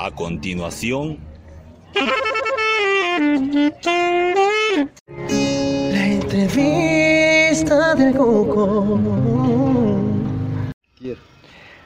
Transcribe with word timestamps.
A 0.00 0.12
continuación... 0.12 1.18
La 5.90 6.06
entrevista 6.06 7.96
del 7.96 8.14
Coco. 8.14 9.00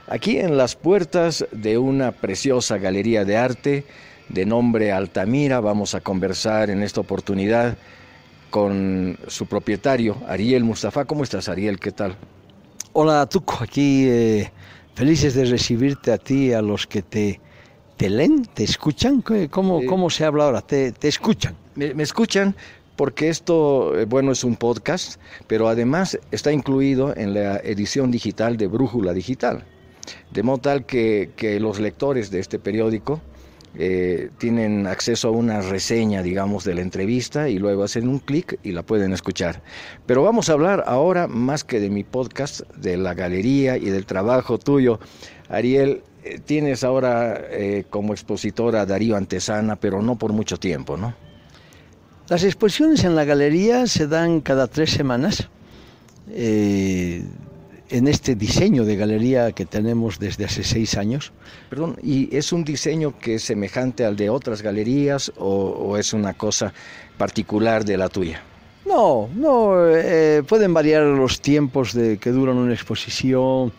Aquí 0.09 0.37
en 0.37 0.59
las 0.59 0.77
puertas 0.77 1.47
de 1.53 1.79
una 1.79 2.13
preciosa 2.13 2.77
galería 2.77 3.25
de 3.25 3.39
arte 3.39 3.87
de 4.29 4.45
nombre 4.45 4.93
Altamira 4.93 5.61
vamos 5.61 5.95
a 5.95 6.03
conversar 6.03 6.69
en 6.69 6.83
esta 6.83 7.01
oportunidad 7.01 7.79
con 8.51 9.17
su 9.27 9.47
propietario, 9.47 10.19
Ariel 10.29 10.65
Mustafa. 10.65 11.07
¿Cómo 11.07 11.23
estás, 11.23 11.49
Ariel? 11.49 11.81
¿Qué 11.81 11.93
tal? 11.93 12.15
Hola, 12.93 13.25
Tuco. 13.25 13.57
Aquí 13.63 14.07
eh, 14.07 14.53
felices 14.95 15.33
de 15.33 15.47
recibirte 15.47 16.13
a 16.13 16.19
ti, 16.19 16.53
a 16.53 16.61
los 16.61 16.87
que 16.87 17.01
te, 17.01 17.41
te 17.97 18.11
leen, 18.11 18.45
te 18.45 18.65
escuchan. 18.65 19.23
¿Cómo, 19.51 19.85
cómo 19.87 20.11
se 20.11 20.25
habla 20.25 20.45
ahora? 20.45 20.63
Te, 20.63 20.93
te 20.93 21.09
escuchan. 21.09 21.57
Me, 21.75 21.95
me 21.95 22.03
escuchan 22.03 22.55
porque 22.97 23.29
esto, 23.29 23.99
eh, 23.99 24.05
bueno, 24.05 24.33
es 24.33 24.45
un 24.45 24.57
podcast, 24.57 25.21
pero 25.47 25.69
además 25.69 26.19
está 26.31 26.53
incluido 26.53 27.17
en 27.17 27.35
la 27.35 27.57
edición 27.59 28.11
digital 28.11 28.57
de 28.57 28.67
Brújula 28.67 29.13
Digital. 29.13 29.65
De 30.31 30.43
modo 30.43 30.59
tal 30.59 30.87
que, 30.87 31.31
que 31.37 31.61
los 31.61 31.81
lectores 31.81 32.31
de 32.31 32.41
este 32.41 32.59
periódico 32.59 33.21
eh, 33.75 34.29
tienen 34.37 34.87
acceso 34.87 35.29
a 35.29 35.31
una 35.31 35.63
reseña, 35.63 36.23
digamos, 36.23 36.65
de 36.65 36.75
la 36.75 36.83
entrevista 36.83 37.49
y 37.49 37.59
luego 37.59 37.85
hacen 37.85 38.07
un 38.07 38.19
clic 38.19 38.59
y 38.63 38.73
la 38.73 38.83
pueden 38.83 39.13
escuchar. 39.13 39.63
Pero 40.05 40.23
vamos 40.23 40.51
a 40.51 40.53
hablar 40.53 40.85
ahora, 40.87 41.27
más 41.27 41.65
que 41.65 41.81
de 41.81 41.89
mi 41.89 42.05
podcast, 42.05 42.61
de 42.77 42.99
la 42.99 43.15
galería 43.15 43.79
y 43.79 43.87
del 43.87 44.05
trabajo 44.05 44.59
tuyo. 44.59 45.01
Ariel, 45.49 46.03
eh, 46.23 46.39
tienes 46.45 46.85
ahora 46.85 47.41
eh, 47.51 47.85
como 47.91 48.13
expositora 48.13 48.83
a 48.83 48.87
Darío 48.87 49.17
Antesana, 49.17 49.77
pero 49.77 50.03
no 50.03 50.17
por 50.17 50.33
mucho 50.33 50.57
tiempo, 50.59 50.97
¿no? 50.97 51.15
Las 52.29 52.45
exposiciones 52.45 53.05
en 53.05 53.15
la 53.15 53.25
galería 53.25 53.87
se 53.87 54.07
dan 54.07 54.41
cada 54.41 54.67
tres 54.69 54.91
semanas. 54.93 55.49
eh, 56.29 57.25
en 57.89 58.09
este 58.09 58.35
diseño 58.35 58.85
de 58.85 58.97
galería 58.97 59.53
que 59.53 59.67
tenemos 59.67 60.19
desde 60.19 60.47
hace 60.47 60.65
seis 60.65 60.97
años. 60.97 61.33
Perdón, 61.69 61.97
¿y 62.03 62.35
es 62.35 62.53
un 62.53 62.65
diseño 62.65 63.19
que 63.19 63.35
es 63.35 63.43
semejante 63.45 64.05
al 64.07 64.17
de 64.17 64.31
otras 64.31 64.63
galerías 64.63 65.31
o, 65.37 65.49
o 65.71 65.97
es 65.99 66.13
una 66.15 66.33
cosa 66.35 66.73
particular 67.19 67.85
de 67.85 67.99
la 67.99 68.09
tuya? 68.09 68.47
No, 68.85 69.29
no, 69.35 69.89
eh, 69.95 70.43
pueden 70.49 70.75
variar 70.75 71.03
los 71.05 71.41
tiempos 71.41 71.93
de 71.93 72.19
que 72.19 72.31
duran 72.31 72.57
una 72.57 72.73
exposición, 72.75 73.73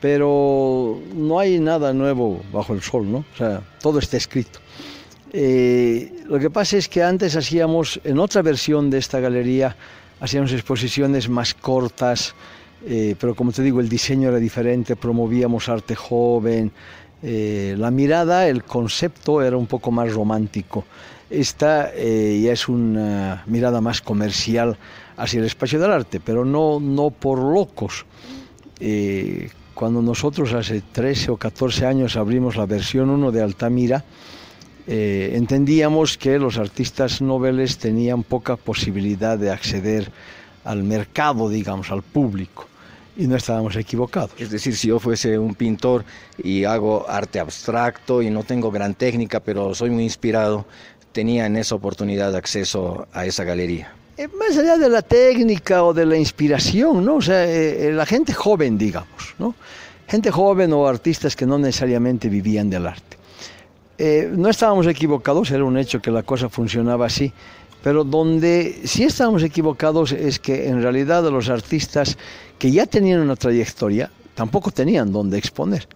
pero 0.00 0.98
no 1.14 1.38
hay 1.38 1.58
nada 1.58 1.92
nuevo 1.92 2.40
bajo 2.52 2.72
el 2.72 2.82
sol, 2.82 3.10
¿no? 3.10 3.18
O 3.18 3.36
sea, 3.36 3.62
todo 3.80 3.98
está 3.98 4.16
escrito. 4.16 4.58
Eh, 5.32 6.24
lo 6.26 6.38
que 6.38 6.50
pasa 6.50 6.76
es 6.76 6.88
que 6.88 7.02
antes 7.02 7.36
hacíamos, 7.36 8.00
en 8.02 8.18
otra 8.18 8.42
versión 8.42 8.90
de 8.90 8.98
esta 8.98 9.20
galería, 9.20 9.76
hacíamos 10.20 10.52
exposiciones 10.52 11.28
más 11.28 11.54
cortas, 11.54 12.34
eh, 12.86 13.14
pero 13.20 13.34
como 13.34 13.52
te 13.52 13.62
digo, 13.62 13.80
el 13.80 13.88
diseño 13.88 14.30
era 14.30 14.38
diferente, 14.38 14.96
promovíamos 14.96 15.68
arte 15.68 15.94
joven, 15.94 16.72
eh, 17.22 17.76
la 17.78 17.90
mirada, 17.90 18.48
el 18.48 18.64
concepto 18.64 19.42
era 19.42 19.56
un 19.56 19.66
poco 19.66 19.90
más 19.90 20.12
romántico. 20.12 20.84
Esta 21.28 21.94
ya 21.94 22.52
es 22.52 22.68
una 22.68 23.44
mirada 23.46 23.80
más 23.80 24.00
comercial 24.00 24.76
hacia 25.16 25.38
el 25.38 25.46
espacio 25.46 25.78
del 25.78 25.92
arte, 25.92 26.18
pero 26.18 26.44
no, 26.44 26.80
no 26.80 27.10
por 27.10 27.38
locos. 27.38 28.04
Cuando 29.80 30.02
nosotros 30.02 30.52
hace 30.52 30.82
13 30.82 31.30
o 31.30 31.36
14 31.38 31.86
años 31.86 32.18
abrimos 32.18 32.54
la 32.56 32.66
versión 32.66 33.08
1 33.08 33.32
de 33.32 33.40
Altamira, 33.40 34.04
eh, 34.86 35.30
entendíamos 35.32 36.18
que 36.18 36.38
los 36.38 36.58
artistas 36.58 37.22
noveles 37.22 37.78
tenían 37.78 38.22
poca 38.22 38.56
posibilidad 38.56 39.38
de 39.38 39.50
acceder 39.50 40.12
al 40.64 40.82
mercado, 40.82 41.48
digamos, 41.48 41.90
al 41.90 42.02
público. 42.02 42.66
Y 43.16 43.26
no 43.26 43.36
estábamos 43.36 43.74
equivocados. 43.74 44.32
Es 44.36 44.50
decir, 44.50 44.76
si 44.76 44.88
yo 44.88 44.98
fuese 44.98 45.38
un 45.38 45.54
pintor 45.54 46.04
y 46.36 46.64
hago 46.64 47.08
arte 47.08 47.40
abstracto 47.40 48.20
y 48.20 48.28
no 48.28 48.42
tengo 48.42 48.70
gran 48.70 48.92
técnica, 48.92 49.40
pero 49.40 49.74
soy 49.74 49.88
muy 49.88 50.02
inspirado, 50.02 50.66
tenía 51.12 51.46
en 51.46 51.56
esa 51.56 51.74
oportunidad 51.74 52.36
acceso 52.36 53.08
a 53.14 53.24
esa 53.24 53.44
galería. 53.44 53.94
Eh, 54.20 54.28
más 54.38 54.54
allá 54.58 54.76
de 54.76 54.90
la 54.90 55.00
técnica 55.00 55.82
o 55.82 55.94
de 55.94 56.04
la 56.04 56.14
inspiración, 56.14 57.02
¿no? 57.02 57.14
O 57.14 57.22
sea, 57.22 57.46
eh, 57.46 57.88
eh, 57.88 57.92
la 57.92 58.04
gente 58.04 58.34
joven, 58.34 58.76
digamos, 58.76 59.34
¿no? 59.38 59.54
Gente 60.06 60.30
joven 60.30 60.74
o 60.74 60.86
artistas 60.86 61.34
que 61.34 61.46
no 61.46 61.58
necesariamente 61.58 62.28
vivían 62.28 62.68
del 62.68 62.86
arte. 62.86 63.16
No 64.36 64.50
estábamos 64.50 64.86
equivocados, 64.86 65.50
era 65.50 65.64
un 65.64 65.78
hecho 65.78 66.02
que 66.02 66.10
la 66.10 66.22
cosa 66.22 66.50
funcionaba 66.50 67.06
así, 67.06 67.32
pero 67.82 68.04
donde 68.04 68.80
sí 68.84 69.04
estábamos 69.04 69.42
equivocados 69.42 70.12
es 70.12 70.38
que 70.38 70.68
en 70.68 70.82
realidad 70.82 71.22
los 71.30 71.48
artistas 71.48 72.18
que 72.58 72.70
ya 72.70 72.84
tenían 72.86 73.20
una 73.20 73.36
trayectoria 73.36 74.10
tampoco 74.34 74.70
tenían 74.70 75.12
dónde 75.12 75.38
exponer. 75.38 75.86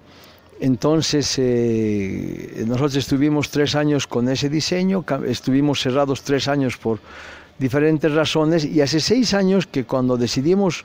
Entonces, 0.60 1.38
nosotros 2.66 2.96
estuvimos 2.96 3.50
tres 3.50 3.74
años 3.74 4.06
con 4.06 4.28
ese 4.28 4.48
diseño, 4.48 5.04
estuvimos 5.26 5.80
cerrados 5.80 6.22
tres 6.22 6.46
años 6.46 6.76
por 6.76 7.00
diferentes 7.58 8.12
razones 8.12 8.64
y 8.64 8.80
hace 8.80 9.00
seis 9.00 9.34
años 9.34 9.66
que 9.66 9.84
cuando 9.84 10.16
decidimos 10.16 10.84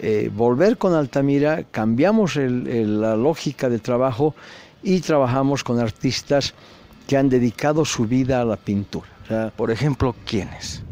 eh, 0.00 0.30
volver 0.34 0.76
con 0.78 0.94
Altamira, 0.94 1.64
cambiamos 1.70 2.36
la 2.36 3.16
lógica 3.16 3.68
de 3.68 3.78
trabajo 3.78 4.34
y 4.82 5.00
trabajamos 5.00 5.64
con 5.64 5.80
artistas 5.80 6.54
que 7.06 7.16
han 7.16 7.28
dedicado 7.28 7.84
su 7.84 8.06
vida 8.06 8.40
a 8.40 8.44
la 8.44 8.56
pintura. 8.56 9.08
Por 9.56 9.70
ejemplo, 9.70 10.14
¿quiénes? 10.26 10.82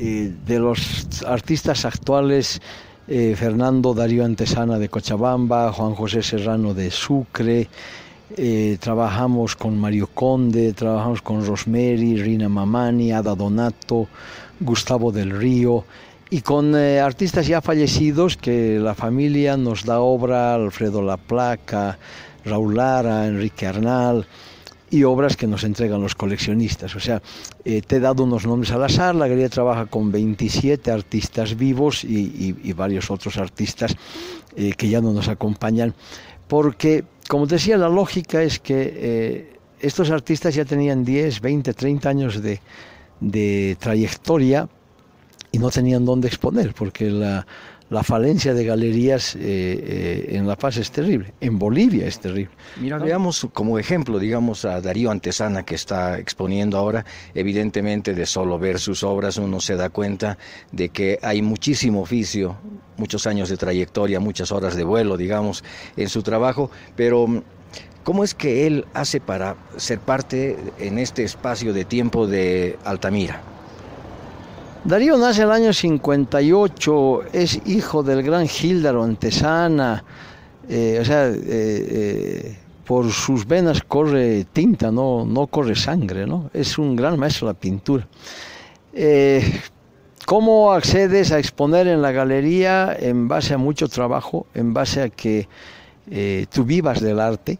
eh, 0.00 0.32
de 0.46 0.58
los 0.58 1.22
artistas 1.26 1.84
actuales, 1.84 2.60
eh, 3.06 3.34
Fernando 3.36 3.92
Darío 3.92 4.24
Antesana 4.24 4.78
de 4.78 4.88
Cochabamba, 4.88 5.72
Juan 5.72 5.94
José 5.94 6.22
Serrano 6.22 6.72
de 6.74 6.90
Sucre, 6.90 7.68
eh, 8.36 8.76
trabajamos 8.80 9.56
con 9.56 9.78
Mario 9.78 10.08
Conde, 10.12 10.72
trabajamos 10.72 11.22
con 11.22 11.44
Rosemary, 11.44 12.16
Rina 12.22 12.48
Mamani, 12.48 13.12
Ada 13.12 13.34
Donato, 13.34 14.08
Gustavo 14.60 15.10
del 15.12 15.30
Río 15.30 15.84
y 16.30 16.42
con 16.42 16.76
eh, 16.76 17.00
artistas 17.00 17.46
ya 17.46 17.60
fallecidos 17.60 18.36
que 18.36 18.78
la 18.78 18.94
familia 18.94 19.56
nos 19.56 19.84
da 19.84 20.00
obra, 20.00 20.54
Alfredo 20.54 21.02
Laplaca, 21.02 21.98
Raúl 22.44 22.76
Lara, 22.76 23.26
Enrique 23.26 23.66
Arnal 23.66 24.26
y 24.92 25.04
obras 25.04 25.36
que 25.36 25.46
nos 25.46 25.62
entregan 25.64 26.00
los 26.02 26.14
coleccionistas. 26.14 26.94
O 26.96 27.00
sea, 27.00 27.22
eh, 27.64 27.80
te 27.86 27.96
he 27.96 28.00
dado 28.00 28.24
unos 28.24 28.44
nombres 28.46 28.72
al 28.72 28.82
azar, 28.84 29.14
la 29.14 29.26
galería 29.28 29.48
trabaja 29.48 29.86
con 29.86 30.10
27 30.10 30.90
artistas 30.90 31.56
vivos 31.56 32.02
y, 32.04 32.56
y- 32.62 32.72
varios 32.72 33.10
otros 33.10 33.36
artistas 33.36 33.96
que 34.76 34.88
ya 34.88 35.00
no 35.00 35.12
nos 35.12 35.28
acompañan, 35.28 35.94
porque, 36.48 37.04
como 37.30 37.46
te 37.46 37.54
decía, 37.54 37.78
la 37.78 37.88
lógica 37.88 38.42
es 38.42 38.58
que 38.58 38.92
eh, 38.92 39.58
estos 39.78 40.10
artistas 40.10 40.52
ya 40.52 40.64
tenían 40.64 41.04
10, 41.04 41.40
20, 41.40 41.74
30 41.74 42.08
años 42.08 42.42
de, 42.42 42.60
de 43.20 43.76
trayectoria 43.78 44.68
y 45.52 45.60
no 45.60 45.70
tenían 45.70 46.04
dónde 46.04 46.26
exponer, 46.26 46.74
porque 46.74 47.08
la, 47.08 47.46
la 47.90 48.04
falencia 48.04 48.54
de 48.54 48.64
galerías 48.64 49.34
eh, 49.34 49.40
eh, 49.42 50.26
en 50.36 50.46
La 50.46 50.56
Paz 50.56 50.76
es 50.76 50.92
terrible, 50.92 51.34
en 51.40 51.58
Bolivia 51.58 52.06
es 52.06 52.20
terrible. 52.20 52.52
Mira, 52.80 52.98
veamos 52.98 53.48
como 53.52 53.78
ejemplo, 53.80 54.20
digamos, 54.20 54.64
a 54.64 54.80
Darío 54.80 55.10
Antesana 55.10 55.64
que 55.64 55.74
está 55.74 56.18
exponiendo 56.18 56.78
ahora. 56.78 57.04
Evidentemente, 57.34 58.14
de 58.14 58.26
solo 58.26 58.58
ver 58.60 58.78
sus 58.78 59.02
obras 59.02 59.36
uno 59.38 59.60
se 59.60 59.74
da 59.74 59.90
cuenta 59.90 60.38
de 60.70 60.90
que 60.90 61.18
hay 61.20 61.42
muchísimo 61.42 62.00
oficio, 62.02 62.56
muchos 62.96 63.26
años 63.26 63.48
de 63.48 63.56
trayectoria, 63.56 64.20
muchas 64.20 64.52
horas 64.52 64.76
de 64.76 64.84
vuelo, 64.84 65.16
digamos, 65.16 65.64
en 65.96 66.08
su 66.08 66.22
trabajo, 66.22 66.70
pero 66.94 67.26
mm, 67.26 67.42
¿cómo 68.04 68.22
es 68.22 68.34
que 68.36 68.68
él 68.68 68.84
hace 68.94 69.20
para 69.20 69.56
ser 69.76 69.98
parte 69.98 70.56
en 70.78 71.00
este 71.00 71.24
espacio 71.24 71.72
de 71.72 71.84
tiempo 71.84 72.28
de 72.28 72.78
Altamira? 72.84 73.49
Darío 74.84 75.18
nace 75.18 75.42
en 75.42 75.48
el 75.48 75.52
año 75.52 75.72
58, 75.74 77.20
es 77.34 77.60
hijo 77.66 78.02
del 78.02 78.22
gran 78.22 78.48
Gíldaro 78.48 79.02
Antesana, 79.02 80.02
eh, 80.70 80.98
o 80.98 81.04
sea, 81.04 81.28
eh, 81.28 81.34
eh, 81.36 82.58
por 82.86 83.12
sus 83.12 83.46
venas 83.46 83.82
corre 83.82 84.46
tinta, 84.50 84.90
no, 84.90 85.26
no 85.26 85.48
corre 85.48 85.76
sangre, 85.76 86.26
¿no? 86.26 86.50
Es 86.54 86.78
un 86.78 86.96
gran 86.96 87.18
maestro 87.18 87.48
de 87.48 87.52
la 87.52 87.60
pintura. 87.60 88.08
¿Cómo 90.24 90.72
accedes 90.72 91.30
a 91.30 91.38
exponer 91.38 91.86
en 91.86 92.00
la 92.00 92.12
galería? 92.12 92.96
En 92.98 93.28
base 93.28 93.52
a 93.52 93.58
mucho 93.58 93.86
trabajo, 93.86 94.46
en 94.54 94.72
base 94.72 95.02
a 95.02 95.08
que 95.10 95.46
tú 96.50 96.64
vivas 96.64 97.00
del 97.00 97.20
arte, 97.20 97.58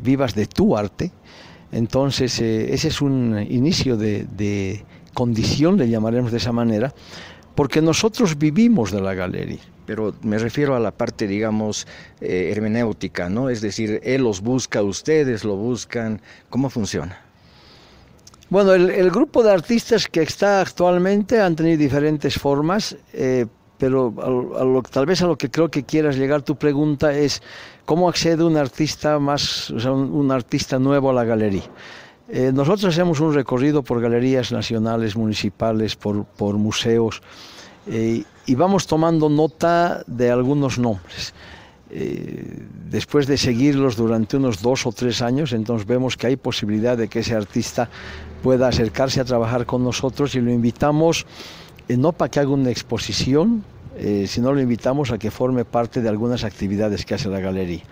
vivas 0.00 0.34
de 0.34 0.46
tu 0.46 0.76
arte. 0.76 1.12
Entonces, 1.70 2.40
ese 2.40 2.88
es 2.88 3.00
un 3.00 3.38
inicio 3.48 3.96
de 3.96 4.84
condición, 5.14 5.78
le 5.78 5.88
llamaremos 5.88 6.30
de 6.30 6.38
esa 6.38 6.52
manera, 6.52 6.94
porque 7.54 7.82
nosotros 7.82 8.38
vivimos 8.38 8.92
de 8.92 9.00
la 9.00 9.14
galería. 9.14 9.60
Pero 9.86 10.14
me 10.22 10.38
refiero 10.38 10.76
a 10.76 10.80
la 10.80 10.90
parte, 10.90 11.26
digamos, 11.26 11.86
eh, 12.20 12.50
hermenéutica, 12.52 13.28
¿no? 13.28 13.48
Es 13.48 13.60
decir, 13.60 14.00
él 14.04 14.22
los 14.22 14.42
busca, 14.42 14.82
ustedes 14.82 15.44
lo 15.44 15.56
buscan. 15.56 16.20
¿Cómo 16.50 16.68
funciona? 16.68 17.18
Bueno, 18.50 18.72
el, 18.72 19.10
grupo 19.10 19.42
de 19.42 19.50
artistas 19.50 20.08
que 20.08 20.22
está 20.22 20.62
actualmente 20.62 21.38
han 21.38 21.54
tenido 21.54 21.76
diferentes 21.76 22.38
formas, 22.38 22.96
eh, 23.12 23.44
pero 23.76 24.14
tal 24.90 25.04
vez 25.04 25.20
a 25.20 25.26
lo 25.26 25.36
que 25.36 25.50
creo 25.50 25.70
que 25.70 25.84
quieras 25.84 26.16
llegar 26.16 26.40
tu 26.42 26.56
pregunta 26.56 27.12
es 27.12 27.42
cómo 27.84 28.08
accede 28.08 28.44
un 28.44 28.56
artista 28.56 29.18
más, 29.18 29.68
un, 29.70 30.32
artista 30.32 30.78
nuevo 30.78 31.10
a 31.10 31.12
la 31.12 31.24
galería. 31.24 31.64
Eh, 32.30 32.52
nosotros 32.52 32.92
hacemos 32.92 33.20
un 33.20 33.32
recorrido 33.32 33.82
por 33.82 34.02
galerías 34.02 34.52
nacionales, 34.52 35.16
municipales, 35.16 35.96
por, 35.96 36.24
por 36.26 36.56
museos 36.56 37.22
eh, 37.86 38.22
y 38.44 38.54
vamos 38.54 38.86
tomando 38.86 39.30
nota 39.30 40.04
de 40.06 40.30
algunos 40.30 40.78
nombres. 40.78 41.32
Eh, 41.90 42.66
después 42.90 43.26
de 43.26 43.38
seguirlos 43.38 43.96
durante 43.96 44.36
unos 44.36 44.60
dos 44.60 44.84
o 44.84 44.92
tres 44.92 45.22
años, 45.22 45.54
entonces 45.54 45.86
vemos 45.86 46.18
que 46.18 46.26
hay 46.26 46.36
posibilidad 46.36 46.98
de 46.98 47.08
que 47.08 47.20
ese 47.20 47.34
artista 47.34 47.88
pueda 48.42 48.68
acercarse 48.68 49.22
a 49.22 49.24
trabajar 49.24 49.64
con 49.64 49.82
nosotros 49.82 50.34
y 50.34 50.42
lo 50.42 50.52
invitamos 50.52 51.24
no 51.88 52.12
para 52.12 52.30
que 52.30 52.40
haga 52.40 52.50
una 52.50 52.68
exposición, 52.68 53.64
sino 54.26 54.52
lo 54.52 54.60
invitamos 54.60 55.10
a 55.10 55.18
que 55.18 55.30
forme 55.30 55.64
parte 55.64 56.02
de 56.02 56.08
algunas 56.10 56.44
actividades 56.44 57.06
que 57.06 57.14
hace 57.14 57.30
la 57.30 57.40
galería. 57.40 57.82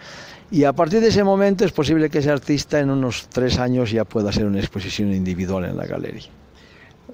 Y 0.50 0.64
a 0.64 0.72
partir 0.72 1.00
de 1.00 1.08
ese 1.08 1.25
momento 1.25 1.64
es 1.64 1.72
posible 1.72 2.08
que 2.08 2.19
ese 2.19 2.31
artista 2.31 2.78
en 2.78 2.90
unos 2.90 3.28
tres 3.28 3.58
años 3.58 3.90
ya 3.90 4.04
pueda 4.04 4.31
hacer 4.31 4.44
una 4.44 4.60
exposición 4.60 5.12
individual 5.12 5.64
en 5.64 5.76
la 5.76 5.87
galería. 5.87 6.31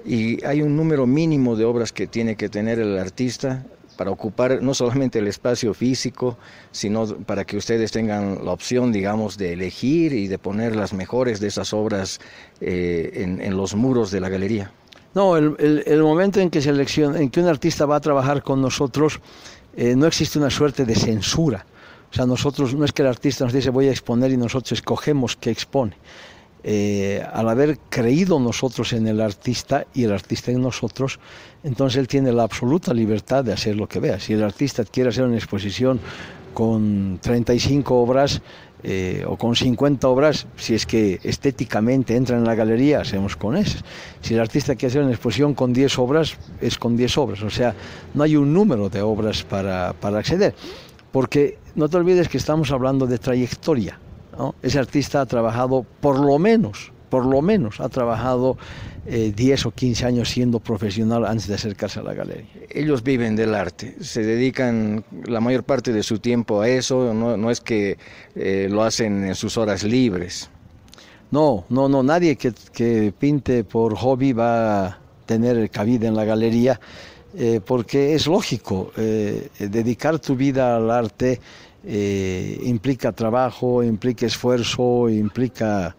¿Y 0.05 0.43
hay 0.45 0.61
un 0.61 0.75
número 0.75 1.07
mínimo 1.07 1.55
de 1.55 1.65
obras 1.65 1.91
que 1.91 2.07
tiene 2.07 2.35
que 2.35 2.49
tener 2.49 2.79
el 2.79 2.97
artista 2.97 3.63
para 3.95 4.11
ocupar 4.11 4.61
no 4.61 4.73
solamente 4.73 5.19
el 5.19 5.27
espacio 5.27 5.73
físico, 5.73 6.37
sino 6.71 7.05
para 7.17 7.45
que 7.45 7.57
ustedes 7.57 7.91
tengan 7.91 8.43
la 8.43 8.51
opción, 8.51 8.91
digamos, 8.91 9.37
de 9.37 9.53
elegir 9.53 10.13
y 10.13 10.27
de 10.27 10.37
poner 10.37 10.75
las 10.75 10.93
mejores 10.93 11.39
de 11.39 11.47
esas 11.47 11.73
obras 11.73 12.19
eh, 12.59 13.11
en, 13.15 13.55
los 13.55 13.75
muros 13.75 14.11
de 14.11 14.19
la 14.19 14.29
galería. 14.29 14.71
No, 15.13 15.37
el, 15.37 16.01
momento 16.01 16.39
en 16.39 16.49
que, 16.49 16.61
selecciona, 16.61 17.19
en 17.19 17.29
que 17.29 17.39
un 17.39 17.47
artista 17.47 17.85
va 17.85 17.97
a 17.97 17.99
trabajar 17.99 18.41
con 18.41 18.61
nosotros, 18.61 19.19
eh, 19.75 19.95
no 19.95 20.07
existe 20.07 20.39
una 20.39 20.49
suerte 20.49 20.85
de 20.85 20.95
censura. 20.95 21.65
O 22.13 22.15
sea, 22.15 22.27
nosotros, 22.27 22.75
no 22.75 22.85
es 22.85 22.91
que 22.91 23.01
el 23.01 23.07
artista 23.07 23.43
nos 23.43 23.53
dice 23.53 23.71
voy 23.71 23.87
a 23.87 23.91
exponer 23.91 24.31
y 24.31 24.37
nosotros 24.37 24.73
escogemos 24.73 25.35
qué 25.35 25.49
expone. 25.49 25.93
Eh, 26.63 27.25
al 27.33 27.49
haber 27.49 27.79
creído 27.89 28.39
nosotros 28.39 28.93
en 28.93 29.07
el 29.07 29.19
artista 29.19 29.87
y 29.95 30.03
el 30.03 30.11
artista 30.11 30.51
en 30.51 30.61
nosotros, 30.61 31.19
entonces 31.63 31.97
él 31.99 32.07
tiene 32.07 32.31
la 32.31 32.43
absoluta 32.43 32.93
libertad 32.93 33.43
de 33.43 33.53
hacer 33.53 33.75
lo 33.75 33.89
que 33.89 33.99
vea. 33.99 34.19
Si 34.19 34.33
el 34.33 34.43
artista 34.43 34.85
quiere 34.85 35.09
hacer 35.09 35.23
una 35.23 35.37
exposición 35.37 35.99
con 36.53 37.17
35 37.19 37.99
obras 37.99 38.43
eh, 38.83 39.25
o 39.27 39.35
con 39.35 39.55
50 39.55 40.07
obras, 40.07 40.45
si 40.55 40.75
es 40.75 40.85
que 40.85 41.19
estéticamente 41.23 42.15
entra 42.15 42.37
en 42.37 42.43
la 42.43 42.53
galería, 42.53 43.01
hacemos 43.01 43.35
con 43.35 43.57
esas. 43.57 43.83
Si 44.21 44.35
el 44.35 44.39
artista 44.39 44.75
quiere 44.75 44.91
hacer 44.91 45.01
una 45.01 45.13
exposición 45.13 45.55
con 45.55 45.73
10 45.73 45.97
obras, 45.97 46.37
es 46.61 46.77
con 46.77 46.95
10 46.95 47.17
obras. 47.17 47.41
O 47.41 47.49
sea, 47.49 47.73
no 48.13 48.21
hay 48.21 48.35
un 48.35 48.53
número 48.53 48.87
de 48.87 49.01
obras 49.01 49.41
para, 49.41 49.93
para 49.93 50.19
acceder. 50.19 50.53
Porque 51.13 51.59
no 51.75 51.87
te 51.87 51.97
olvides 51.97 52.27
que 52.27 52.37
estamos 52.37 52.71
hablando 52.71 53.07
de 53.07 53.19
trayectoria. 53.19 53.99
Ese 54.63 54.79
artista 54.79 55.21
ha 55.21 55.25
trabajado 55.27 55.85
por 56.01 56.19
lo 56.19 56.39
menos, 56.39 56.91
por 57.09 57.23
lo 57.23 57.43
menos 57.43 57.79
ha 57.79 57.87
trabajado 57.87 58.57
10 59.05 59.39
eh, 59.39 59.67
o 59.67 59.71
15 59.71 60.05
años 60.07 60.29
siendo 60.29 60.59
profesional 60.59 61.23
antes 61.25 61.47
de 61.47 61.53
acercarse 61.53 61.99
a 61.99 62.03
la 62.03 62.15
galería. 62.15 62.49
Ellos 62.71 63.03
viven 63.03 63.35
del 63.35 63.53
arte, 63.53 63.95
se 64.01 64.23
dedican 64.23 65.05
la 65.25 65.39
mayor 65.39 65.63
parte 65.63 65.93
de 65.93 66.01
su 66.01 66.17
tiempo 66.17 66.61
a 66.61 66.67
eso, 66.67 67.13
no, 67.13 67.51
es 67.51 67.61
que 67.61 67.99
eh, 68.35 68.67
lo 68.71 68.81
hacen 68.81 69.23
en 69.23 69.35
sus 69.35 69.55
horas 69.57 69.83
libres. 69.83 70.49
No, 71.29 71.65
no, 71.69 71.87
no, 71.87 72.01
nadie 72.01 72.35
que, 72.35 73.13
pinte 73.17 73.63
por 73.63 73.95
hobby 73.95 74.33
va 74.33 74.85
a 74.87 74.99
tener 75.27 75.69
cabida 75.69 76.07
en 76.07 76.15
la 76.15 76.25
galería, 76.25 76.79
eh, 77.35 77.59
porque 77.65 78.13
es 78.13 78.27
lógico, 78.27 78.91
dedicar 78.95 80.19
tu 80.19 80.35
vida 80.35 80.75
al 80.75 80.91
arte 80.91 81.39
eh, 81.85 82.61
implica 82.63 83.11
trabajo, 83.11 83.83
implica 83.83 84.25
esfuerzo, 84.25 85.09
implica 85.09 85.93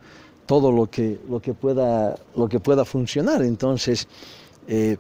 todo 0.46 0.72
lo 0.72 0.88
que, 0.88 1.20
lo 1.28 1.40
que, 1.40 1.52
pueda, 1.52 2.16
lo 2.34 2.48
que 2.48 2.58
pueda 2.58 2.86
funcionar. 2.86 3.42
Entonces, 3.42 4.08
eh, 4.66 4.96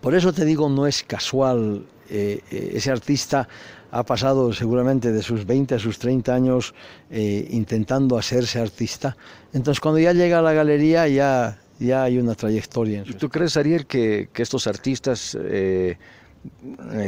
por 0.00 0.14
eso 0.14 0.32
te 0.32 0.44
digo, 0.44 0.68
no 0.68 0.86
es 0.86 1.04
casual. 1.04 1.84
Eh, 2.10 2.40
ese 2.50 2.90
artista 2.90 3.48
ha 3.92 4.02
pasado 4.02 4.52
seguramente 4.52 5.12
de 5.12 5.22
sus 5.22 5.46
20 5.46 5.76
a 5.76 5.78
sus 5.78 6.00
30 6.00 6.34
años 6.34 6.74
intentando 7.10 8.18
hacerse 8.18 8.58
artista. 8.58 9.16
Entonces, 9.52 9.78
cuando 9.80 10.00
ya 10.00 10.12
llega 10.12 10.40
a 10.40 10.42
la 10.42 10.52
galería, 10.52 11.06
ya, 11.06 11.60
ya 11.78 12.04
hay 12.04 12.18
una 12.18 12.34
trayectoria. 12.34 13.04
¿Tú 13.18 13.28
crees, 13.28 13.56
Ariel, 13.56 13.86
que, 13.86 14.28
que 14.32 14.42
estos 14.42 14.66
artistas 14.66 15.36
eh, 15.40 15.96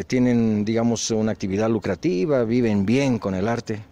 tienen, 0.07 0.65
digamos, 0.65 1.11
una 1.11 1.33
actividad 1.33 1.71
lucrativa, 1.71 2.45
viven 2.45 2.85
bien 2.85 3.19
con 3.19 3.35
el 3.35 3.49
arte? 3.49 3.83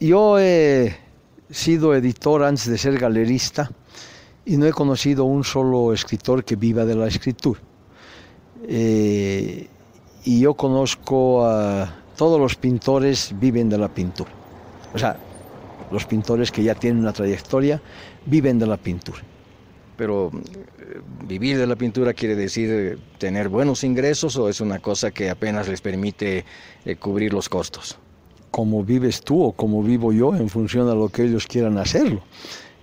Yo 0.00 0.38
he 0.38 0.96
sido 1.50 1.94
editor 1.94 2.42
antes 2.42 2.66
de 2.66 2.76
ser 2.76 2.98
galerista 2.98 3.70
y 4.44 4.56
no 4.56 4.66
he 4.66 4.72
conocido 4.72 5.24
un 5.24 5.44
solo 5.44 5.92
escritor 5.92 6.44
que 6.44 6.56
viva 6.56 6.84
de 6.84 6.94
la 6.96 7.06
escritura. 7.06 7.60
Eh, 8.64 9.68
y 10.24 10.40
yo 10.40 10.54
conozco 10.54 11.44
a 11.46 11.94
todos 12.16 12.40
los 12.40 12.56
pintores 12.56 13.34
viven 13.38 13.68
de 13.68 13.78
la 13.78 13.88
pintura. 13.88 14.30
O 14.94 14.98
sea, 14.98 15.16
los 15.92 16.06
pintores 16.06 16.50
que 16.50 16.62
ya 16.62 16.74
tienen 16.74 17.00
una 17.00 17.12
trayectoria 17.12 17.80
viven 18.26 18.58
de 18.58 18.66
la 18.66 18.76
pintura 18.76 19.22
pero 19.96 20.32
eh, 20.34 21.00
vivir 21.28 21.58
de 21.58 21.66
la 21.66 21.76
pintura 21.76 22.12
quiere 22.12 22.34
decir 22.34 22.70
eh, 22.70 22.96
tener 23.18 23.48
buenos 23.48 23.84
ingresos 23.84 24.36
o 24.36 24.48
es 24.48 24.60
una 24.60 24.78
cosa 24.78 25.10
que 25.10 25.30
apenas 25.30 25.68
les 25.68 25.80
permite 25.80 26.44
eh, 26.84 26.96
cubrir 26.96 27.32
los 27.32 27.48
costos? 27.48 27.98
Como 28.50 28.84
vives 28.84 29.22
tú 29.22 29.42
o 29.42 29.52
como 29.52 29.82
vivo 29.82 30.12
yo 30.12 30.34
en 30.34 30.48
función 30.48 30.88
de 30.88 30.94
lo 30.94 31.08
que 31.08 31.22
ellos 31.22 31.46
quieran 31.46 31.78
hacerlo. 31.78 32.22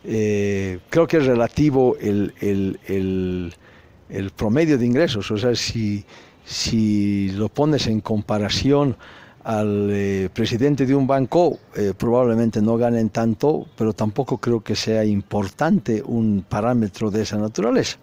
creo 0.01 1.07
que 1.07 1.17
es 1.17 1.25
relativo 1.25 1.97
el, 1.99 2.33
el, 2.39 3.53
el, 4.09 4.31
promedio 4.31 4.77
de 4.77 4.85
ingresos, 4.85 5.29
o 5.29 5.37
sea, 5.37 5.53
si, 5.55 6.05
si 6.45 7.29
lo 7.31 7.49
pones 7.49 7.85
en 7.85 7.99
comparación 7.99 8.95
al 9.49 9.89
eh, 9.89 10.29
presidente 10.31 10.85
de 10.85 10.93
un 10.93 11.07
banco 11.07 11.57
eh, 11.75 11.93
probablemente 11.97 12.61
no 12.61 12.77
ganen 12.77 13.09
tanto, 13.09 13.65
pero 13.75 13.93
tampoco 13.93 14.37
creo 14.37 14.61
que 14.61 14.75
sea 14.75 15.03
importante 15.03 16.03
un 16.05 16.45
parámetro 16.47 17.09
de 17.09 17.23
esa 17.23 17.37
naturaleza. 17.37 17.97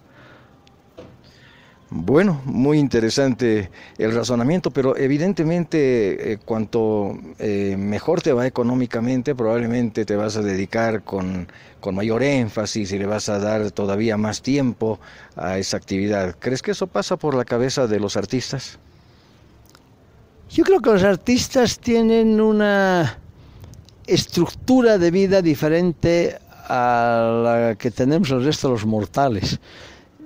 Bueno, 1.88 2.42
muy 2.46 2.80
interesante 2.80 3.70
el 3.96 4.12
razonamiento, 4.12 4.72
pero 4.72 4.96
evidentemente 4.96 6.32
eh, 6.32 6.38
cuanto 6.44 7.16
mejor 7.38 8.22
te 8.22 8.32
va 8.32 8.44
económicamente, 8.44 9.36
probablemente 9.36 10.04
te 10.04 10.16
vas 10.16 10.36
a 10.36 10.42
dedicar 10.42 11.04
con, 11.04 11.46
con 11.78 11.94
mayor 11.94 12.24
énfasis 12.24 12.90
y 12.90 12.98
le 12.98 13.06
vas 13.06 13.28
a 13.28 13.38
dar 13.38 13.70
todavía 13.70 14.16
más 14.16 14.42
tiempo 14.42 14.98
a 15.36 15.58
esa 15.58 15.76
actividad. 15.76 16.34
¿Crees 16.40 16.60
que 16.60 16.72
eso 16.72 16.88
pasa 16.88 17.16
por 17.16 17.36
la 17.36 17.44
cabeza 17.44 17.86
de 17.86 18.00
los 18.00 18.16
artistas? 18.16 18.80
Yo 20.50 20.64
creo 20.64 20.80
que 20.80 20.90
los 20.90 21.02
artistas 21.02 21.78
tienen 21.78 22.40
una 22.40 23.18
estructura 24.06 24.96
de 24.96 25.10
vida 25.10 25.42
diferente 25.42 26.38
a 26.68 27.42
la 27.44 27.74
que 27.76 27.90
tenemos 27.90 28.30
el 28.30 28.44
resto 28.44 28.68
de 28.68 28.74
los 28.74 28.86
mortales. 28.86 29.58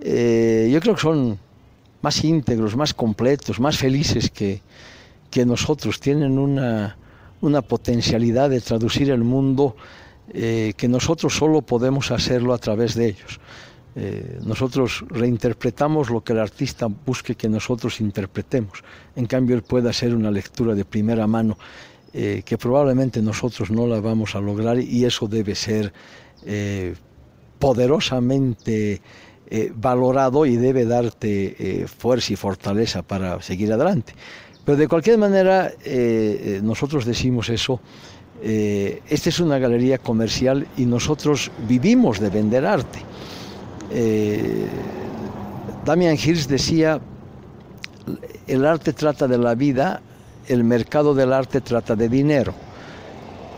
Eh, 0.03 0.69
yo 0.73 0.81
creo 0.81 0.95
que 0.95 1.01
son 1.01 1.39
más 2.03 2.23
íntegros, 2.23 2.77
más 2.77 2.93
completos, 2.95 3.61
más 3.61 3.79
felices 3.79 4.31
que, 4.31 4.63
nosotros. 5.47 6.01
Tienen 6.01 6.39
una, 6.39 6.97
potencialidad 7.63 8.51
de 8.51 8.61
traducir 8.61 9.11
el 9.11 9.25
mundo 9.25 9.75
eh, 10.33 10.75
que 10.77 10.89
nosotros 10.89 11.35
solo 11.35 11.63
podemos 11.63 12.11
hacerlo 12.11 12.53
a 12.53 12.59
través 12.59 12.95
de 12.95 13.09
ellos. 13.09 13.41
Eh, 13.97 14.39
nosotros 14.45 15.05
reinterpretamos 15.09 16.11
lo 16.11 16.23
que 16.23 16.33
el 16.33 16.39
artista 16.39 16.87
busque 16.87 17.35
que 17.35 17.49
nosotros 17.49 18.01
interpretemos. 18.01 18.85
En 19.17 19.27
cambio, 19.27 19.57
él 19.57 19.63
puede 19.63 19.91
hacer 19.91 20.15
una 20.15 20.31
lectura 20.31 20.75
de 20.75 20.85
primera 20.85 21.27
mano 21.27 21.59
eh, 22.13 22.43
que 22.45 22.57
probablemente 22.57 23.21
nosotros 23.21 23.71
no 23.71 23.87
la 23.87 24.01
vamos 24.01 24.35
a 24.35 24.41
lograr 24.41 24.79
y 24.79 25.05
eso 25.05 25.27
debe 25.27 25.55
ser 25.55 25.93
eh, 26.45 26.95
poderosamente 27.59 29.03
valorado 29.75 30.47
y 30.47 30.55
debe 30.55 30.85
darte 30.85 31.85
fuerza 31.99 32.33
y 32.33 32.37
fortaleza 32.37 33.03
para 33.03 33.43
seguir 33.43 33.73
adelante. 33.73 34.15
Pero 34.65 34.79
de 34.79 34.87
cualquier 34.87 35.19
manera, 35.19 35.73
nosotros 36.63 37.05
decimos 37.05 37.49
eso. 37.49 37.81
esta 38.41 39.29
es 39.29 39.41
una 39.41 39.59
galería 39.59 39.99
comercial 39.99 40.69
y 40.77 40.87
nosotros 40.87 41.51
vivimos 41.67 42.21
de 42.21 42.31
vender 42.31 42.65
arte. 42.65 43.01
Eh, 43.91 44.67
Damian 45.85 46.17
Hirst 46.17 46.51
decía, 46.51 47.01
el 48.47 48.67
arte 48.67 48.93
trata 48.93 49.27
de 49.27 49.39
la 49.39 49.55
vida, 49.55 50.01
el 50.47 50.65
mercado 50.65 51.15
del 51.15 51.33
arte 51.33 51.61
trata 51.61 51.97
de 51.97 52.09
dinero. 52.09 52.55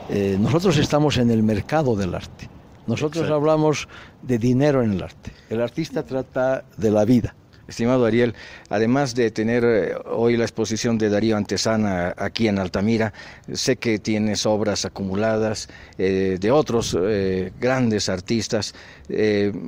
Eh, 0.08 0.36
nosotros 0.38 0.76
estamos 0.78 1.16
en 1.16 1.30
el 1.30 1.42
mercado 1.42 1.96
del 1.96 2.14
arte. 2.14 2.48
Nosotros 2.86 3.30
hablamos 3.30 3.88
de 4.22 4.38
dinero 4.38 4.82
en 4.82 4.92
el 4.92 5.02
arte. 5.02 5.32
El 5.48 5.62
artista 5.62 6.02
trata 6.02 6.64
de 6.76 6.90
la 6.90 7.04
vida. 7.04 7.34
Estimado 7.72 8.04
Ariel, 8.04 8.34
además 8.68 9.14
de 9.14 9.30
tener 9.30 9.64
eh, 9.64 9.94
hoy 10.04 10.36
la 10.36 10.44
exposición 10.44 10.98
de 10.98 11.08
Darío 11.08 11.38
Antesana 11.38 12.14
aquí 12.18 12.46
en 12.46 12.58
Altamira, 12.58 13.14
sé 13.50 13.76
que 13.76 13.98
tienes 13.98 14.44
obras 14.44 14.84
acumuladas 14.84 15.70
eh, 15.96 16.36
de 16.38 16.50
otros 16.50 16.94
eh, 17.00 17.50
grandes 17.58 18.10
artistas, 18.10 18.74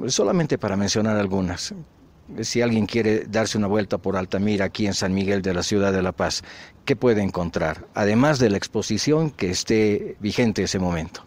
solamente 0.06 0.58
para 0.58 0.76
mencionar 0.76 1.16
algunas. 1.16 1.74
Si 2.42 2.60
alguien 2.60 2.84
quiere 2.84 3.24
darse 3.24 3.56
una 3.56 3.68
vuelta 3.68 3.96
por 3.96 4.18
Altamira, 4.18 4.66
aquí 4.66 4.86
en 4.86 4.94
San 4.94 5.14
Miguel 5.14 5.40
de 5.40 5.54
la 5.54 5.62
Ciudad 5.62 5.90
de 5.90 6.02
La 6.02 6.12
Paz, 6.12 6.42
¿qué 6.84 6.96
puede 6.96 7.22
encontrar? 7.22 7.86
Además 7.94 8.38
de 8.38 8.50
la 8.50 8.58
exposición 8.58 9.30
que 9.30 9.50
esté 9.50 10.16
vigente 10.20 10.60
en 10.60 10.66
ese 10.66 10.78
momento. 10.78 11.24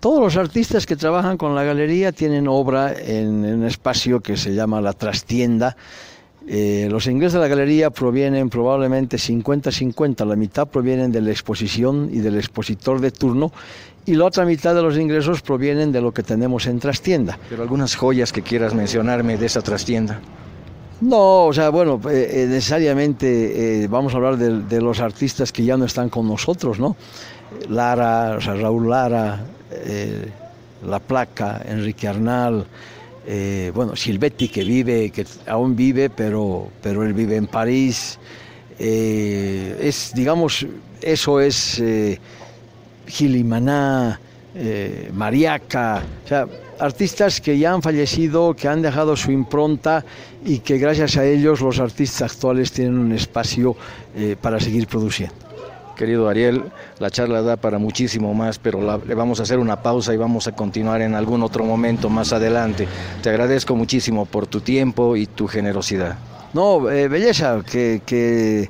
Todos 0.00 0.20
los 0.20 0.36
artistas 0.36 0.86
que 0.86 0.96
trabajan 0.96 1.36
con 1.36 1.54
la 1.54 1.64
galería 1.64 2.12
tienen 2.12 2.48
obra 2.48 2.94
en, 2.98 3.44
un 3.44 3.64
espacio 3.64 4.20
que 4.20 4.36
se 4.36 4.54
llama 4.54 4.80
la 4.80 4.94
trastienda. 4.94 5.76
Eh, 6.48 6.88
los 6.90 7.06
ingresos 7.06 7.34
de 7.34 7.40
la 7.40 7.48
galería 7.48 7.90
provienen 7.90 8.48
probablemente 8.48 9.16
50-50, 9.16 10.26
la 10.26 10.34
mitad 10.34 10.66
provienen 10.66 11.12
de 11.12 11.20
la 11.20 11.30
exposición 11.30 12.08
y 12.10 12.18
del 12.18 12.36
expositor 12.36 13.00
de 13.00 13.10
turno 13.12 13.52
y 14.04 14.14
la 14.14 14.24
otra 14.24 14.44
mitad 14.44 14.74
de 14.74 14.82
los 14.82 14.96
ingresos 14.96 15.42
provienen 15.42 15.92
de 15.92 16.00
lo 16.00 16.12
que 16.12 16.24
tenemos 16.24 16.66
en 16.66 16.80
trastienda. 16.80 17.38
Pero 17.48 17.62
algunas 17.62 17.94
joyas 17.94 18.32
que 18.32 18.42
quieras 18.42 18.74
mencionarme 18.74 19.36
de 19.36 19.46
esa 19.46 19.60
trastienda. 19.60 20.20
No, 21.00 21.46
o 21.46 21.52
sea, 21.52 21.68
bueno, 21.68 22.00
eh, 22.10 22.30
eh, 22.32 22.46
necesariamente 22.48 23.86
vamos 23.88 24.14
a 24.14 24.16
hablar 24.16 24.36
de, 24.36 24.62
de, 24.62 24.80
los 24.80 25.00
artistas 25.00 25.52
que 25.52 25.64
ya 25.64 25.76
no 25.76 25.84
están 25.84 26.08
con 26.08 26.26
nosotros, 26.26 26.80
¿no? 26.80 26.96
Lara, 27.68 28.36
o 28.38 28.40
sea, 28.40 28.54
Raúl 28.54 28.88
Lara, 28.88 29.40
eh, 29.84 30.28
la 30.86 30.98
Placa, 30.98 31.62
Enrique 31.66 32.08
Arnal, 32.08 32.64
eh, 33.26 33.70
bueno, 33.74 33.94
Silvetti 33.94 34.48
que 34.48 34.64
vive, 34.64 35.10
que 35.10 35.24
aún 35.46 35.76
vive, 35.76 36.10
pero, 36.10 36.68
pero 36.82 37.04
él 37.04 37.12
vive 37.12 37.36
en 37.36 37.46
París. 37.46 38.18
Eh, 38.78 39.78
es, 39.80 40.12
digamos, 40.14 40.66
eso 41.00 41.40
es 41.40 41.82
Gilimaná, 43.06 44.20
Mariaca, 45.12 46.02
o 46.24 46.28
sea, 46.28 46.46
artistas 46.80 47.40
que 47.40 47.56
ya 47.58 47.72
han 47.72 47.82
fallecido, 47.82 48.54
que 48.54 48.66
han 48.66 48.82
dejado 48.82 49.16
su 49.16 49.30
impronta 49.30 50.04
y 50.44 50.58
que 50.58 50.78
gracias 50.78 51.16
a 51.16 51.24
ellos 51.24 51.60
los 51.60 51.78
artistas 51.78 52.32
actuales 52.32 52.72
tienen 52.72 52.98
un 52.98 53.12
espacio 53.12 53.76
para 54.40 54.58
seguir 54.58 54.88
produciendo. 54.88 55.51
Querido 55.96 56.28
Ariel, 56.28 56.64
la 56.98 57.10
charla 57.10 57.42
da 57.42 57.56
para 57.56 57.78
muchísimo 57.78 58.34
más, 58.34 58.58
pero 58.58 58.98
le 58.98 59.14
vamos 59.14 59.40
a 59.40 59.42
hacer 59.44 59.58
una 59.58 59.82
pausa 59.82 60.14
y 60.14 60.16
vamos 60.16 60.46
a 60.46 60.52
continuar 60.52 61.02
en 61.02 61.14
algún 61.14 61.42
otro 61.42 61.64
momento 61.64 62.08
más 62.08 62.32
adelante. 62.32 62.88
Te 63.22 63.30
agradezco 63.30 63.76
muchísimo 63.76 64.26
por 64.26 64.46
tu 64.46 64.60
tiempo 64.60 65.16
y 65.16 65.26
tu 65.26 65.46
generosidad. 65.46 66.16
No, 66.54 66.90
eh, 66.90 67.08
belleza, 67.08 67.62
que, 67.64 68.68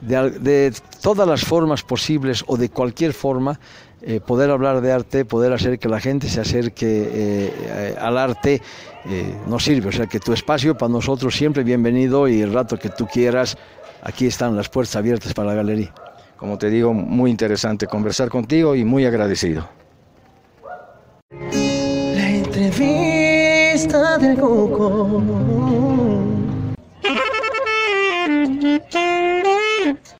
de, 0.00 0.74
todas 1.02 1.28
las 1.28 1.42
formas 1.42 1.82
posibles 1.82 2.44
o 2.46 2.56
de 2.56 2.70
cualquier 2.70 3.12
forma, 3.12 3.60
eh, 4.00 4.20
poder 4.20 4.50
hablar 4.50 4.80
de 4.80 4.92
arte, 4.92 5.24
poder 5.24 5.52
hacer 5.52 5.78
que 5.78 5.88
la 5.88 6.00
gente 6.00 6.28
se 6.28 6.40
acerque 6.40 7.10
eh, 7.12 7.96
al 8.00 8.16
arte, 8.16 8.62
nos 9.46 9.64
sirve. 9.64 9.88
O 9.88 9.92
sea, 9.92 10.06
que 10.06 10.20
tu 10.20 10.32
espacio 10.32 10.76
para 10.76 10.92
nosotros 10.92 11.34
siempre 11.34 11.64
bienvenido 11.64 12.28
y 12.28 12.40
el 12.40 12.52
rato 12.52 12.78
que 12.78 12.90
tú 12.90 13.06
quieras, 13.06 13.56
aquí 14.02 14.26
están 14.26 14.54
las 14.54 14.68
puertas 14.68 14.96
abiertas 14.96 15.32
para 15.32 15.48
la 15.48 15.54
galería 15.54 15.92
como 16.38 16.56
te 16.56 16.70
digo, 16.70 16.94
muy 16.94 17.30
interesante 17.30 17.86
conversar 17.86 18.30
contigo 18.30 18.74
y 18.76 18.84
muy 18.84 19.04
agradecido. 19.04 19.68
La 21.42 22.30
entrevista 22.30 24.18
Coco. 24.38 25.22